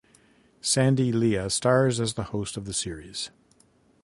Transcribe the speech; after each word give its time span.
Sandy 0.61 1.11
Leah 1.11 1.51
stars 1.51 1.99
as 1.99 2.15
the 2.15 2.23
host 2.23 2.57
of 2.57 2.65
the 2.65 2.73
series. 2.73 3.29